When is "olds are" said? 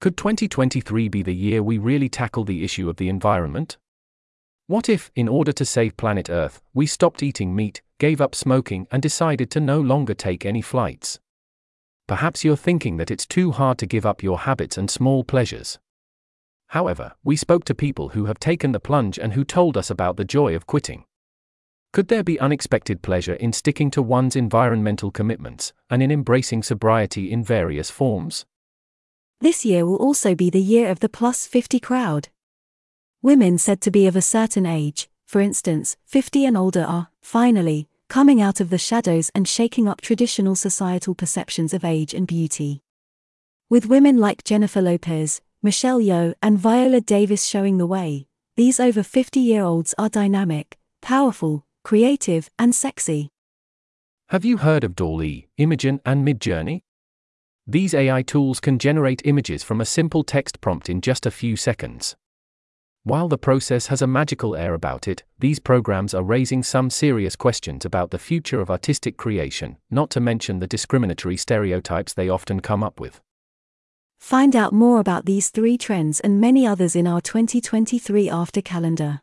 49.62-50.10